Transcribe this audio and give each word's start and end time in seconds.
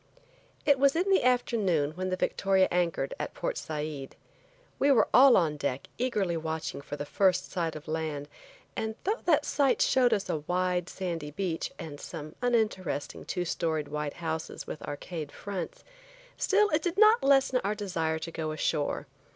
IT 0.65 0.79
was 0.79 0.95
in 0.95 1.07
the 1.11 1.23
afternoon 1.23 1.91
when 1.91 2.09
the 2.09 2.15
Victoria 2.15 2.67
anchored 2.71 3.13
at 3.19 3.35
Port 3.35 3.55
Said. 3.55 4.15
We 4.79 4.91
were 4.91 5.07
all 5.13 5.37
on 5.37 5.57
deck 5.57 5.85
eagerly 5.99 6.35
watching 6.35 6.81
for 6.81 6.95
the 6.95 7.05
first 7.05 7.51
sight 7.51 7.75
of 7.75 7.87
land, 7.87 8.27
and 8.75 8.95
though 9.03 9.19
that 9.25 9.45
sight 9.45 9.79
showed 9.79 10.11
us 10.11 10.27
a 10.27 10.37
wide, 10.37 10.89
sandy 10.89 11.29
beach, 11.29 11.71
and 11.77 11.99
some 11.99 12.33
uninteresting 12.41 13.25
two 13.25 13.45
storied 13.45 13.89
white 13.89 14.15
houses 14.15 14.65
with 14.65 14.81
arcade 14.81 15.31
fronts, 15.31 15.83
still 16.35 16.71
it 16.71 16.81
did 16.81 16.97
not 16.97 17.21
lessen 17.21 17.61
our 17.63 17.75
desire 17.75 18.17
to 18.17 18.31
go 18.31 18.51
ashore. 18.51 19.05